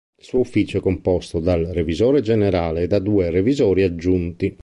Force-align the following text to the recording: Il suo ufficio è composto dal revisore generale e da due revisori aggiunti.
Il 0.17 0.23
suo 0.25 0.39
ufficio 0.39 0.79
è 0.79 0.81
composto 0.81 1.39
dal 1.39 1.63
revisore 1.63 2.21
generale 2.21 2.81
e 2.81 2.87
da 2.87 2.97
due 2.97 3.29
revisori 3.29 3.83
aggiunti. 3.83 4.57